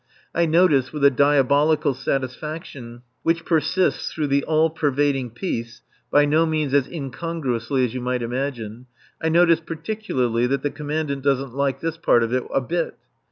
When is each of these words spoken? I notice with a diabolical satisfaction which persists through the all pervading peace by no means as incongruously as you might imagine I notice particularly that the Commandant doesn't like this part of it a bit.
I 0.33 0.47
notice 0.47 0.91
with 0.91 1.05
a 1.05 1.11
diabolical 1.11 1.93
satisfaction 1.93 3.03
which 3.21 3.45
persists 3.45 4.11
through 4.11 4.29
the 4.29 4.43
all 4.45 4.71
pervading 4.71 5.29
peace 5.29 5.83
by 6.09 6.25
no 6.25 6.47
means 6.47 6.73
as 6.73 6.87
incongruously 6.87 7.85
as 7.85 7.93
you 7.93 8.01
might 8.01 8.23
imagine 8.23 8.87
I 9.21 9.29
notice 9.29 9.59
particularly 9.59 10.47
that 10.47 10.63
the 10.63 10.71
Commandant 10.71 11.21
doesn't 11.21 11.53
like 11.53 11.81
this 11.81 11.97
part 11.97 12.23
of 12.23 12.33
it 12.33 12.43
a 12.51 12.61
bit. 12.61 12.97